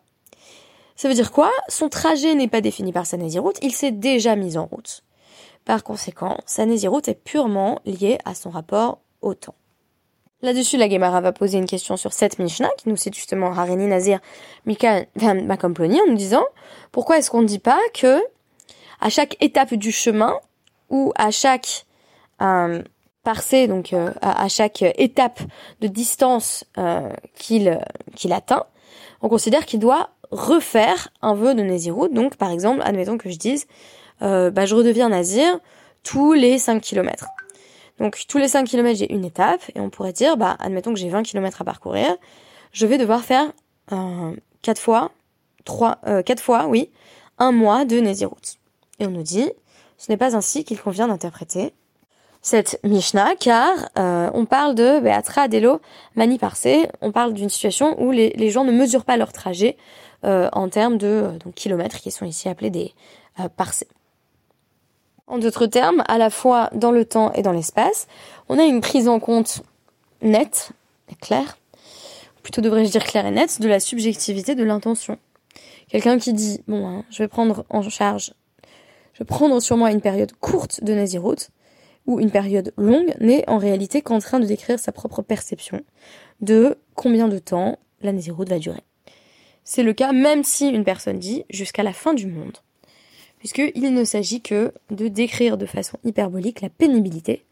Ça 0.95 1.07
veut 1.07 1.15
dire 1.15 1.31
quoi? 1.31 1.51
Son 1.67 1.89
trajet 1.89 2.35
n'est 2.35 2.47
pas 2.47 2.61
défini 2.61 2.93
par 2.93 3.07
sa 3.07 3.17
route, 3.17 3.57
il 3.63 3.73
s'est 3.73 3.91
déjà 3.91 4.35
mis 4.35 4.57
en 4.57 4.65
route. 4.65 5.03
Par 5.65 5.83
conséquent, 5.83 6.37
sa 6.45 6.65
route 6.65 7.07
est 7.07 7.15
purement 7.15 7.79
liée 7.85 8.19
à 8.25 8.35
son 8.35 8.51
rapport 8.51 8.99
au 9.21 9.33
temps. 9.33 9.55
Là-dessus, 10.43 10.75
la 10.75 10.89
Gemara 10.89 11.21
va 11.21 11.31
poser 11.31 11.57
une 11.57 11.65
question 11.65 11.95
sur 11.95 12.11
cette 12.11 12.37
Mishnah, 12.37 12.69
qui 12.77 12.89
nous 12.89 12.97
cite 12.97 13.15
justement 13.15 13.53
Harini 13.53 13.87
Nazir 13.87 14.19
Mika 14.65 15.05
Makomploni, 15.15 16.01
en 16.01 16.07
nous 16.07 16.17
disant 16.17 16.43
pourquoi 16.91 17.17
est-ce 17.17 17.31
qu'on 17.31 17.41
ne 17.41 17.47
dit 17.47 17.59
pas 17.59 17.79
que 17.93 18.21
à 19.03 19.09
chaque 19.09 19.35
étape 19.41 19.73
du 19.73 19.91
chemin, 19.91 20.33
ou 20.89 21.11
à 21.15 21.29
chaque 21.31 21.85
euh, 22.41 22.81
parcée, 23.23 23.67
donc 23.67 23.93
euh, 23.93 24.11
à, 24.21 24.47
chaque 24.47 24.81
étape 24.97 25.39
de 25.81 25.87
distance 25.87 26.65
euh, 26.77 27.09
qu'il 27.35 27.79
qu'il 28.15 28.33
atteint, 28.33 28.65
on 29.21 29.29
considère 29.29 29.65
qu'il 29.65 29.79
doit 29.79 30.09
refaire 30.31 31.09
un 31.21 31.33
vœu 31.33 31.53
de 31.53 31.61
Nézirut. 31.61 32.09
Donc, 32.09 32.35
par 32.35 32.51
exemple, 32.51 32.81
admettons 32.83 33.17
que 33.17 33.29
je 33.29 33.37
dise 33.37 33.67
euh, 34.21 34.51
bah, 34.51 34.65
je 34.65 34.75
redeviens 34.75 35.09
nazir 35.09 35.59
tous 36.03 36.33
les 36.33 36.57
5 36.57 36.81
km. 36.81 37.27
Donc 37.99 38.21
tous 38.27 38.37
les 38.37 38.47
5 38.47 38.65
km, 38.65 38.97
j'ai 38.97 39.13
une 39.13 39.25
étape, 39.25 39.61
et 39.75 39.79
on 39.79 39.89
pourrait 39.89 40.13
dire, 40.13 40.37
bah, 40.37 40.55
admettons 40.59 40.93
que 40.93 40.99
j'ai 40.99 41.09
20 41.09 41.23
km 41.23 41.61
à 41.61 41.65
parcourir, 41.65 42.15
je 42.71 42.85
vais 42.85 42.97
devoir 42.97 43.21
faire 43.23 43.51
euh, 43.91 44.35
4 44.61 44.79
fois, 44.79 45.11
3, 45.65 45.99
euh, 46.07 46.23
4 46.23 46.41
fois, 46.41 46.67
oui, 46.67 46.89
un 47.37 47.51
mois 47.51 47.85
de 47.85 47.99
Naziroute. 47.99 48.57
Et 49.03 49.05
on 49.05 49.11
nous 49.11 49.23
dit, 49.23 49.51
ce 49.97 50.09
n'est 50.09 50.17
pas 50.17 50.33
ainsi 50.33 50.63
qu'il 50.63 50.79
convient 50.79 51.09
d'interpréter 51.09 51.73
cette 52.41 52.79
Mishnah, 52.83 53.35
car 53.37 53.89
euh, 53.97 54.29
on 54.33 54.45
parle 54.45 54.75
de 54.75 55.01
Beatra 55.01 55.43
Adelo 55.43 55.81
Mani 56.15 56.37
Parse, 56.37 56.67
on 57.01 57.11
parle 57.11 57.33
d'une 57.33 57.49
situation 57.49 58.01
où 58.01 58.11
les, 58.11 58.49
gens 58.49 58.63
ne 58.63 58.71
mesurent 58.71 59.05
pas 59.05 59.17
leur 59.17 59.33
trajet 59.33 59.77
euh, 60.23 60.49
en 60.53 60.69
termes 60.69 60.97
de 60.97 61.07
euh, 61.07 61.51
kilomètres, 61.55 61.99
qui 61.99 62.11
sont 62.11 62.25
ici 62.25 62.47
appelés 62.47 62.69
des 62.69 62.93
parsées. 63.57 63.87
En 65.27 65.37
d'autres 65.37 65.67
termes, 65.67 66.03
à 66.07 66.17
la 66.17 66.29
fois 66.29 66.69
dans 66.73 66.91
le 66.91 67.03
temps 67.03 67.33
et 67.33 67.41
dans 67.41 67.51
l'espace, 67.51 68.07
on 68.47 68.59
a 68.59 68.63
une 68.63 68.81
prise 68.81 69.09
en 69.09 69.19
compte 69.19 69.63
nette 70.21 70.71
et 71.11 71.15
claire, 71.15 71.57
plutôt 72.41 72.61
devrais-je 72.61 72.91
dire 72.91 73.03
claire 73.03 73.25
et 73.25 73.31
nette, 73.31 73.59
de 73.59 73.67
la 73.67 73.81
subjectivité 73.81 74.55
de 74.55 74.63
l'intention. 74.63 75.17
Quelqu'un 75.89 76.19
qui 76.19 76.33
dit, 76.33 76.61
bon, 76.67 76.87
hein, 76.87 77.03
je 77.09 77.23
vais 77.23 77.27
prendre 77.27 77.65
en 77.69 77.81
charge, 77.83 78.33
je 79.13 79.23
prendre 79.23 79.59
sur 79.59 79.77
moi 79.77 79.91
une 79.91 80.01
période 80.01 80.33
courte 80.39 80.83
de 80.83 80.93
Naziroute, 80.93 81.49
ou 82.05 82.19
une 82.19 82.31
période 82.31 82.73
longue, 82.77 83.13
n'est 83.21 83.47
en 83.49 83.57
réalité 83.57 84.01
qu'en 84.01 84.19
train 84.19 84.39
de 84.39 84.45
décrire 84.45 84.79
sa 84.79 84.91
propre 84.91 85.21
perception 85.21 85.81
de 86.41 86.77
combien 86.95 87.29
de 87.29 87.39
temps 87.39 87.79
la 88.01 88.11
Naziroute 88.11 88.49
va 88.49 88.59
durer. 88.59 88.83
C'est 89.63 89.83
le 89.83 89.93
cas 89.93 90.11
même 90.11 90.43
si 90.43 90.67
une 90.67 90.83
personne 90.83 91.19
dit 91.19 91.45
jusqu'à 91.49 91.83
la 91.83 91.93
fin 91.93 92.13
du 92.13 92.27
monde 92.27 92.57
puisqu'il 93.43 93.93
ne 93.93 94.05
s'agit 94.05 94.39
que 94.39 94.73
de 94.89 95.09
décrire 95.09 95.57
de 95.57 95.65
façon 95.65 95.97
hyperbolique 96.05 96.61
la 96.61 96.69
pénibilité 96.69 97.43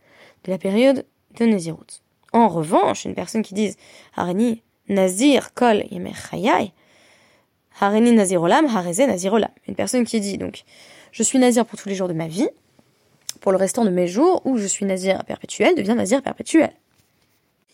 de 0.46 0.52
la 0.52 0.58
période 0.58 1.06
de 1.38 1.46
Nazirout. 1.46 2.02
En 2.32 2.48
revanche, 2.48 3.04
une 3.04 3.14
personne 3.14 3.42
qui 3.42 3.54
dise 3.54 3.76
Hareni 4.16 4.64
Nazir 4.88 5.54
Kol 5.54 5.84
Yemer 5.92 6.14
Chayai, 6.14 6.72
Nazirolam, 7.80 8.66
Hareze. 8.66 9.02
Une 9.68 9.76
personne 9.76 10.04
qui 10.06 10.20
dit 10.20 10.38
donc 10.38 10.64
je 11.12 11.24
suis 11.24 11.40
Nazir 11.40 11.66
pour 11.66 11.78
tous 11.78 11.90
les 11.90 11.96
jours 11.96 12.08
de 12.08 12.14
ma 12.14 12.28
vie, 12.28 12.48
pour 13.42 13.52
le 13.52 13.58
restant 13.58 13.84
de 13.84 13.90
mes 13.90 14.08
jours, 14.08 14.42
ou 14.46 14.58
je 14.58 14.66
suis 14.66 14.86
Nazir 14.86 15.24
perpétuel, 15.26 15.76
devient 15.76 15.96
Nazir 15.96 16.22
perpétuel. 16.22 16.72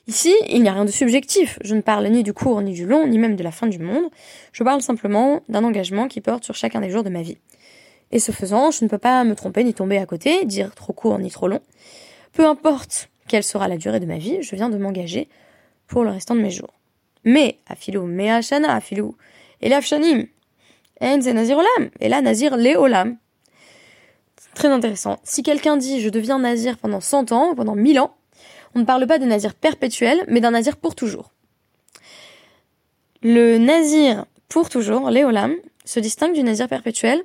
Ici, 0.07 0.33
il 0.47 0.63
n'y 0.63 0.69
a 0.69 0.73
rien 0.73 0.85
de 0.85 0.91
subjectif. 0.91 1.59
Je 1.61 1.75
ne 1.75 1.81
parle 1.81 2.07
ni 2.07 2.23
du 2.23 2.33
court, 2.33 2.61
ni 2.61 2.73
du 2.73 2.85
long, 2.85 3.05
ni 3.05 3.19
même 3.19 3.35
de 3.35 3.43
la 3.43 3.51
fin 3.51 3.67
du 3.67 3.77
monde. 3.77 4.05
Je 4.53 4.63
parle 4.63 4.81
simplement 4.81 5.41
d'un 5.49 5.63
engagement 5.65 6.07
qui 6.07 6.21
porte 6.21 6.45
sur 6.45 6.55
chacun 6.55 6.79
des 6.79 6.89
jours 6.89 7.03
de 7.03 7.09
ma 7.09 7.21
vie. 7.21 7.37
Et 8.11 8.19
ce 8.19 8.31
faisant, 8.31 8.71
je 8.71 8.85
ne 8.85 8.89
peux 8.89 8.97
pas 8.97 9.25
me 9.25 9.35
tromper 9.35 9.65
ni 9.65 9.73
tomber 9.73 9.97
à 9.97 10.05
côté, 10.05 10.45
dire 10.45 10.73
trop 10.73 10.93
court 10.93 11.19
ni 11.19 11.29
trop 11.29 11.49
long. 11.49 11.59
Peu 12.31 12.47
importe 12.47 13.09
quelle 13.27 13.43
sera 13.43 13.67
la 13.67 13.77
durée 13.77 13.99
de 13.99 14.05
ma 14.05 14.17
vie, 14.17 14.41
je 14.41 14.55
viens 14.55 14.69
de 14.69 14.77
m'engager 14.77 15.27
pour 15.87 16.05
le 16.05 16.11
restant 16.11 16.35
de 16.35 16.41
mes 16.41 16.51
jours. 16.51 16.73
Mais, 17.25 17.57
afilou, 17.67 18.05
mea 18.05 18.41
shana, 18.41 18.73
afilou, 18.73 19.15
elaf 19.61 19.85
shanim, 19.85 20.27
en 21.01 21.17
nazir 21.17 21.57
olam, 21.57 21.89
et 21.99 22.09
là 22.09 22.21
nazir 22.21 22.57
le 22.57 22.75
olam. 22.75 23.17
Très 24.55 24.69
intéressant. 24.69 25.19
Si 25.23 25.43
quelqu'un 25.43 25.77
dit 25.77 26.01
je 26.01 26.09
deviens 26.09 26.39
nazir 26.39 26.77
pendant 26.77 27.01
100 27.01 27.31
ans, 27.31 27.55
pendant 27.55 27.75
1000 27.75 27.99
ans, 27.99 28.15
on 28.75 28.79
ne 28.79 28.85
parle 28.85 29.05
pas 29.07 29.19
de 29.19 29.25
nazir 29.25 29.53
perpétuel, 29.53 30.23
mais 30.27 30.41
d'un 30.41 30.51
nazir 30.51 30.77
pour 30.77 30.95
toujours. 30.95 31.31
Le 33.21 33.57
nazir 33.57 34.25
pour 34.49 34.69
toujours, 34.69 35.09
l'éolam, 35.09 35.55
se 35.85 35.99
distingue 35.99 36.33
du 36.33 36.43
nazir 36.43 36.67
perpétuel 36.67 37.23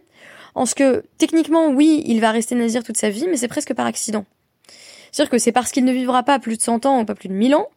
en 0.54 0.66
ce 0.66 0.74
que, 0.74 1.04
techniquement, 1.18 1.68
oui, 1.68 2.02
il 2.06 2.20
va 2.20 2.30
rester 2.30 2.54
nazir 2.54 2.82
toute 2.82 2.96
sa 2.96 3.10
vie, 3.10 3.26
mais 3.28 3.36
c'est 3.36 3.48
presque 3.48 3.74
par 3.74 3.86
accident. 3.86 4.24
C'est-à-dire 5.10 5.30
que 5.30 5.38
c'est 5.38 5.52
parce 5.52 5.72
qu'il 5.72 5.84
ne 5.84 5.92
vivra 5.92 6.22
pas 6.22 6.38
plus 6.38 6.56
de 6.56 6.62
100 6.62 6.86
ans 6.86 7.00
ou 7.00 7.04
pas 7.04 7.14
plus 7.14 7.28
de 7.28 7.34
1000 7.34 7.54
ans 7.54 7.68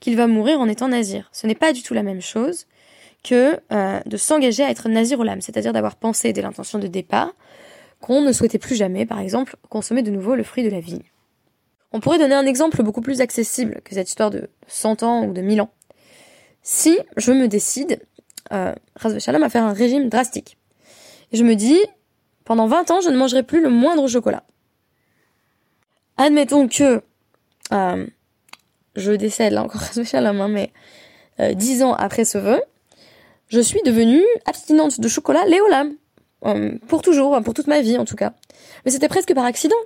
qu'il 0.00 0.16
va 0.16 0.26
mourir 0.26 0.60
en 0.60 0.68
étant 0.68 0.88
nazir. 0.88 1.28
Ce 1.32 1.46
n'est 1.46 1.54
pas 1.54 1.72
du 1.72 1.82
tout 1.82 1.94
la 1.94 2.02
même 2.02 2.22
chose 2.22 2.66
que 3.22 3.58
euh, 3.72 4.00
de 4.06 4.16
s'engager 4.16 4.62
à 4.62 4.70
être 4.70 4.88
nazir 4.88 5.20
au 5.20 5.24
lame, 5.24 5.40
c'est-à-dire 5.40 5.72
d'avoir 5.72 5.96
pensé 5.96 6.32
dès 6.32 6.42
l'intention 6.42 6.78
de 6.78 6.86
départ 6.86 7.32
qu'on 8.00 8.22
ne 8.22 8.32
souhaitait 8.32 8.58
plus 8.58 8.76
jamais, 8.76 9.04
par 9.04 9.20
exemple, 9.20 9.56
consommer 9.68 10.02
de 10.02 10.10
nouveau 10.10 10.34
le 10.34 10.42
fruit 10.42 10.64
de 10.64 10.70
la 10.70 10.80
vigne. 10.80 11.02
On 11.92 12.00
pourrait 12.00 12.18
donner 12.18 12.34
un 12.34 12.46
exemple 12.46 12.82
beaucoup 12.82 13.02
plus 13.02 13.20
accessible 13.20 13.80
que 13.84 13.94
cette 13.94 14.08
histoire 14.08 14.30
de 14.30 14.48
100 14.68 15.02
ans 15.02 15.24
ou 15.26 15.32
de 15.32 15.42
1000 15.42 15.60
ans. 15.60 15.70
Si 16.62 16.98
je 17.16 17.32
me 17.32 17.48
décide, 17.48 18.00
euh, 18.52 18.74
à 18.94 19.48
faire 19.48 19.64
un 19.64 19.72
régime 19.72 20.08
drastique, 20.08 20.56
et 21.32 21.36
je 21.36 21.44
me 21.44 21.54
dis, 21.54 21.80
pendant 22.44 22.66
20 22.66 22.90
ans, 22.90 23.00
je 23.00 23.10
ne 23.10 23.16
mangerai 23.16 23.42
plus 23.42 23.60
le 23.60 23.70
moindre 23.70 24.06
chocolat. 24.08 24.44
Admettons 26.16 26.68
que 26.68 27.02
euh, 27.72 28.06
je 28.96 29.12
décède, 29.12 29.52
là 29.52 29.64
encore 29.64 29.82
la 30.12 30.32
main, 30.32 30.48
mais 30.48 30.72
euh, 31.40 31.54
10 31.54 31.82
ans 31.82 31.94
après 31.94 32.24
ce 32.24 32.38
vœu, 32.38 32.60
je 33.50 33.60
suis 33.60 33.82
devenue 33.82 34.24
abstinente 34.46 35.00
de 35.00 35.08
chocolat 35.08 35.44
Léolam. 35.46 35.94
Euh, 36.46 36.78
pour 36.88 37.02
toujours, 37.02 37.38
pour 37.42 37.52
toute 37.52 37.66
ma 37.66 37.82
vie 37.82 37.98
en 37.98 38.06
tout 38.06 38.16
cas. 38.16 38.32
Mais 38.84 38.90
c'était 38.90 39.08
presque 39.08 39.34
par 39.34 39.44
accident. 39.44 39.76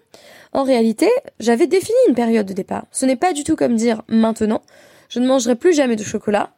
En 0.53 0.63
réalité, 0.63 1.11
j'avais 1.41 1.67
défini 1.67 1.97
une 2.09 2.15
période 2.15 2.47
de 2.47 2.53
départ. 2.53 2.87
Ce 2.93 3.07
n'est 3.07 3.17
pas 3.17 3.33
du 3.33 3.43
tout 3.43 3.57
comme 3.57 3.75
dire 3.75 4.03
maintenant, 4.07 4.63
je 5.09 5.19
ne 5.19 5.27
mangerai 5.27 5.57
plus 5.57 5.75
jamais 5.75 5.97
de 5.97 6.05
chocolat, 6.05 6.55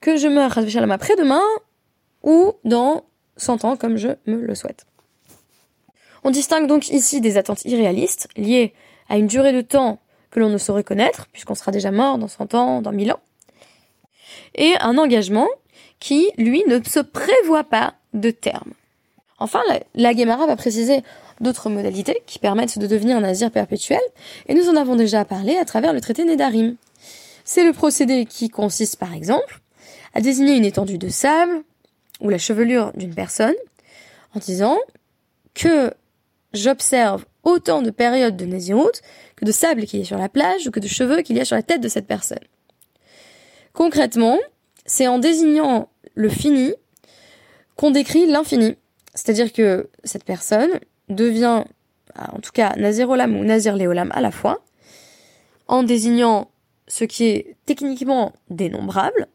que 0.00 0.16
je 0.16 0.26
meurs 0.26 0.58
après-demain 0.58 1.42
ou 2.22 2.54
dans 2.64 3.04
100 3.36 3.64
ans 3.64 3.76
comme 3.76 3.96
je 3.98 4.08
me 4.26 4.40
le 4.40 4.54
souhaite. 4.54 4.86
On 6.24 6.30
distingue 6.30 6.66
donc 6.66 6.88
ici 6.88 7.20
des 7.20 7.36
attentes 7.36 7.64
irréalistes 7.66 8.28
liées 8.36 8.72
à 9.08 9.18
une 9.18 9.26
durée 9.26 9.52
de 9.52 9.60
temps 9.60 10.00
que 10.30 10.40
l'on 10.40 10.48
ne 10.48 10.58
saurait 10.58 10.84
connaître, 10.84 11.26
puisqu'on 11.32 11.54
sera 11.54 11.70
déjà 11.70 11.90
mort 11.90 12.18
dans 12.18 12.28
100 12.28 12.54
ans, 12.54 12.82
dans 12.82 12.92
1000 12.92 13.12
ans, 13.12 13.20
et 14.54 14.74
un 14.80 14.96
engagement 14.98 15.48
qui, 16.00 16.30
lui, 16.38 16.64
ne 16.66 16.82
se 16.82 17.00
prévoit 17.00 17.64
pas 17.64 17.94
de 18.14 18.30
terme. 18.30 18.72
Enfin, 19.38 19.62
la, 19.68 19.80
la 19.94 20.14
Guémara 20.14 20.46
va 20.46 20.56
préciser 20.56 21.02
d'autres 21.40 21.70
modalités 21.70 22.22
qui 22.26 22.38
permettent 22.38 22.78
de 22.78 22.86
devenir 22.86 23.16
un 23.16 23.20
nazir 23.20 23.50
perpétuel, 23.50 24.00
et 24.48 24.54
nous 24.54 24.68
en 24.68 24.76
avons 24.76 24.96
déjà 24.96 25.24
parlé 25.24 25.56
à 25.56 25.64
travers 25.64 25.92
le 25.92 26.00
traité 26.00 26.24
Nédarim. 26.24 26.76
C'est 27.44 27.64
le 27.64 27.72
procédé 27.72 28.26
qui 28.26 28.48
consiste, 28.48 28.96
par 28.96 29.14
exemple, 29.14 29.60
à 30.14 30.20
désigner 30.20 30.56
une 30.56 30.64
étendue 30.64 30.98
de 30.98 31.08
sable 31.08 31.62
ou 32.20 32.28
la 32.28 32.38
chevelure 32.38 32.92
d'une 32.94 33.14
personne 33.14 33.54
en 34.34 34.38
disant 34.38 34.78
que 35.54 35.92
j'observe 36.52 37.24
autant 37.42 37.82
de 37.82 37.90
périodes 37.90 38.36
de 38.36 38.44
Naziroute 38.44 39.02
que 39.36 39.44
de 39.44 39.52
sable 39.52 39.86
qu'il 39.86 40.00
y 40.00 40.02
a 40.02 40.06
sur 40.06 40.18
la 40.18 40.28
plage 40.28 40.66
ou 40.66 40.70
que 40.70 40.80
de 40.80 40.88
cheveux 40.88 41.22
qu'il 41.22 41.36
y 41.36 41.40
a 41.40 41.44
sur 41.44 41.56
la 41.56 41.62
tête 41.62 41.80
de 41.80 41.88
cette 41.88 42.06
personne. 42.06 42.38
Concrètement, 43.72 44.38
c'est 44.90 45.06
en 45.06 45.20
désignant 45.20 45.88
le 46.16 46.28
fini 46.28 46.74
qu'on 47.76 47.92
décrit 47.92 48.26
l'infini. 48.26 48.76
C'est-à-dire 49.14 49.52
que 49.52 49.88
cette 50.02 50.24
personne 50.24 50.80
devient, 51.08 51.62
en 52.18 52.40
tout 52.40 52.50
cas, 52.52 52.74
Nazir 52.76 53.08
Olam 53.08 53.36
ou 53.36 53.44
Nazir 53.44 53.76
Léolam 53.76 54.10
à 54.12 54.20
la 54.20 54.32
fois, 54.32 54.64
en 55.68 55.84
désignant 55.84 56.50
ce 56.88 57.04
qui 57.04 57.26
est 57.26 57.56
techniquement 57.66 58.32
dénombrable, 58.50 59.28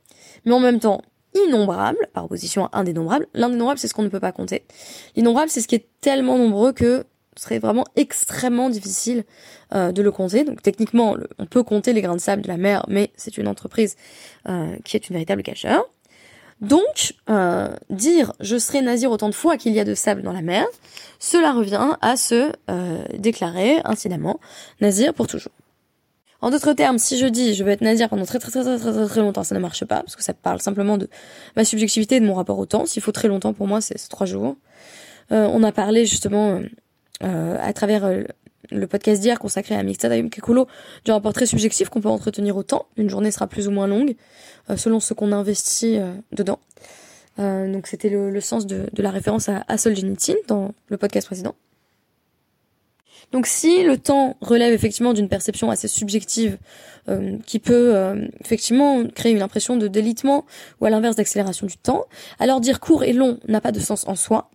mais 0.43 0.51
en 0.51 0.59
même 0.59 0.81
temps 0.81 1.01
innombrable, 1.33 1.99
par 2.11 2.25
opposition 2.25 2.65
à 2.65 2.79
indénombrable. 2.79 3.27
L'indénombrable, 3.33 3.79
c'est 3.79 3.87
ce 3.87 3.93
qu'on 3.93 4.03
ne 4.03 4.09
peut 4.09 4.19
pas 4.19 4.33
compter. 4.33 4.65
L'innombrable, 5.15 5.49
c'est 5.49 5.61
ce 5.61 5.69
qui 5.69 5.75
est 5.75 5.87
tellement 6.01 6.37
nombreux 6.37 6.73
que 6.73 7.05
ce 7.35 7.43
serait 7.43 7.59
vraiment 7.59 7.85
extrêmement 7.95 8.69
difficile 8.69 9.23
euh, 9.73 9.91
de 9.91 10.01
le 10.01 10.11
compter. 10.11 10.43
Donc 10.43 10.61
techniquement, 10.61 11.17
on 11.37 11.45
peut 11.45 11.63
compter 11.63 11.93
les 11.93 12.01
grains 12.01 12.15
de 12.15 12.21
sable 12.21 12.41
de 12.41 12.47
la 12.47 12.57
mer, 12.57 12.85
mais 12.87 13.11
c'est 13.15 13.37
une 13.37 13.47
entreprise 13.47 13.95
euh, 14.47 14.75
qui 14.83 14.95
est 14.95 15.09
une 15.09 15.13
véritable 15.13 15.43
cacheur. 15.43 15.85
Donc, 16.61 17.13
euh, 17.29 17.75
dire 17.89 18.31
je 18.39 18.57
serai 18.57 18.81
nazir 18.81 19.11
autant 19.11 19.27
de 19.27 19.35
fois 19.35 19.57
qu'il 19.57 19.73
y 19.73 19.79
a 19.79 19.83
de 19.83 19.93
sable 19.93 20.21
dans 20.21 20.31
la 20.31 20.41
mer, 20.41 20.65
cela 21.19 21.51
revient 21.51 21.97
à 22.01 22.15
se 22.15 22.51
déclarer 23.17 23.81
incidemment 23.83 24.39
nazir 24.79 25.13
pour 25.13 25.27
toujours. 25.27 25.51
En 26.41 26.51
d'autres 26.51 26.73
termes, 26.73 26.99
si 26.99 27.17
je 27.17 27.25
dis 27.25 27.55
je 27.55 27.63
veux 27.63 27.71
être 27.71 27.81
nazir 27.81 28.07
pendant 28.07 28.25
très 28.25 28.39
très 28.39 28.51
très 28.51 28.63
très 28.63 28.77
très 28.77 29.07
très, 29.07 29.21
longtemps, 29.21 29.43
ça 29.43 29.55
ne 29.55 29.59
marche 29.59 29.83
pas 29.83 30.01
parce 30.01 30.15
que 30.15 30.23
ça 30.23 30.33
parle 30.33 30.61
simplement 30.61 30.97
de 30.97 31.09
ma 31.55 31.65
subjectivité 31.65 32.17
et 32.17 32.19
de 32.19 32.25
mon 32.25 32.35
rapport 32.35 32.59
au 32.59 32.65
temps. 32.65 32.85
S'il 32.85 33.01
faut 33.01 33.11
très 33.11 33.27
longtemps 33.27 33.53
pour 33.53 33.67
moi, 33.67 33.81
c'est 33.81 33.95
trois 34.09 34.27
jours. 34.27 34.55
Euh, 35.31 35.49
on 35.51 35.63
a 35.63 35.71
parlé 35.71 36.05
justement 36.05 36.51
euh, 36.51 36.69
à 37.21 37.73
travers 37.73 38.05
euh, 38.05 38.23
le 38.71 38.87
podcast 38.87 39.21
d'hier 39.21 39.39
consacré 39.39 39.75
à 39.75 39.83
Mixtadayum 39.83 40.29
Kekulo 40.29 40.67
du 41.03 41.11
rapport 41.11 41.33
très 41.33 41.45
subjectif 41.45 41.89
qu'on 41.89 42.01
peut 42.01 42.09
entretenir 42.09 42.57
au 42.57 42.63
temps. 42.63 42.87
Une 42.97 43.09
journée 43.09 43.31
sera 43.31 43.47
plus 43.47 43.67
ou 43.67 43.71
moins 43.71 43.87
longue 43.87 44.15
euh, 44.69 44.77
selon 44.77 44.99
ce 44.99 45.13
qu'on 45.13 45.31
investit 45.31 45.97
euh, 45.97 46.13
dedans. 46.31 46.59
donc 47.37 47.87
c'était 47.87 48.09
le, 48.09 48.29
le, 48.29 48.41
sens 48.41 48.65
de, 48.65 48.87
de 48.91 49.01
la 49.01 49.11
référence 49.11 49.49
à, 49.49 49.63
à 49.67 49.77
Solzhenitsyn 49.77 50.35
dans 50.47 50.73
le 50.87 50.97
podcast 50.97 51.27
précédent. 51.27 51.55
Donc 53.31 53.47
si 53.47 53.83
le 53.83 53.97
temps 53.97 54.37
relève 54.41 54.73
effectivement 54.73 55.13
d'une 55.13 55.29
perception 55.29 55.69
assez 55.69 55.87
subjective 55.87 56.57
euh, 57.09 57.37
qui 57.45 57.59
peut 57.59 57.95
euh, 57.95 58.27
effectivement 58.41 59.05
créer 59.07 59.33
une 59.33 59.41
impression 59.41 59.77
de 59.77 59.87
délitement 59.87 60.45
ou 60.79 60.85
à 60.85 60.89
l'inverse 60.89 61.15
d'accélération 61.15 61.67
du 61.67 61.77
temps, 61.77 62.05
alors 62.39 62.61
dire 62.61 62.79
court 62.79 63.03
et 63.03 63.13
long 63.13 63.39
n'a 63.47 63.61
pas 63.61 63.71
de 63.71 63.79
sens 63.79 64.07
en 64.07 64.15
soi. 64.15 64.49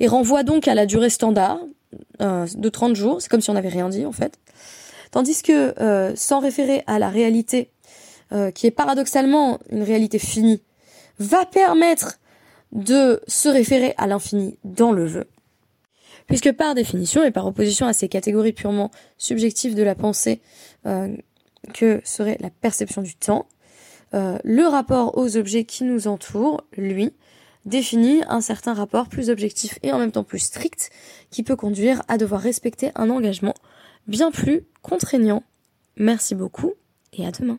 et 0.00 0.06
renvoie 0.06 0.42
donc 0.42 0.68
à 0.68 0.74
la 0.74 0.86
durée 0.86 1.10
standard 1.10 1.58
euh, 2.20 2.46
de 2.54 2.68
30 2.68 2.96
jours. 2.96 3.20
C'est 3.20 3.28
comme 3.28 3.40
si 3.40 3.50
on 3.50 3.54
n'avait 3.54 3.68
rien 3.68 3.88
dit 3.88 4.06
en 4.06 4.12
fait. 4.12 4.38
Tandis 5.10 5.42
que 5.42 5.80
euh, 5.80 6.12
sans 6.16 6.40
référer 6.40 6.82
à 6.86 6.98
la 6.98 7.08
réalité, 7.08 7.70
euh, 8.32 8.50
qui 8.50 8.66
est 8.66 8.70
paradoxalement 8.70 9.58
une 9.70 9.82
réalité 9.82 10.18
finie, 10.18 10.62
va 11.18 11.46
permettre 11.46 12.18
de 12.72 13.20
se 13.28 13.48
référer 13.48 13.94
à 13.98 14.06
l'infini 14.06 14.58
dans 14.64 14.92
le 14.92 15.06
vœu. 15.06 15.26
Puisque 16.26 16.52
par 16.52 16.74
définition 16.74 17.22
et 17.22 17.30
par 17.30 17.46
opposition 17.46 17.86
à 17.86 17.92
ces 17.92 18.08
catégories 18.08 18.52
purement 18.52 18.90
subjectives 19.18 19.74
de 19.74 19.82
la 19.82 19.94
pensée 19.94 20.40
que 21.74 22.00
serait 22.02 22.38
la 22.40 22.48
perception 22.48 23.02
du 23.02 23.14
temps, 23.14 23.46
le 24.12 24.66
rapport 24.66 25.18
aux 25.18 25.36
objets 25.36 25.64
qui 25.64 25.84
nous 25.84 26.08
entourent, 26.08 26.64
lui, 26.76 27.12
définit 27.64 28.22
un 28.28 28.40
certain 28.40 28.74
rapport 28.74 29.08
plus 29.08 29.30
objectif 29.30 29.78
et 29.82 29.92
en 29.92 29.98
même 29.98 30.12
temps 30.12 30.24
plus 30.24 30.38
strict 30.38 30.90
qui 31.30 31.42
peut 31.42 31.56
conduire 31.56 32.02
à 32.08 32.18
devoir 32.18 32.40
respecter 32.40 32.90
un 32.94 33.10
engagement 33.10 33.54
bien 34.06 34.30
plus 34.30 34.66
contraignant. 34.82 35.42
Merci 35.96 36.34
beaucoup 36.34 36.74
et 37.12 37.26
à 37.26 37.30
demain. 37.30 37.58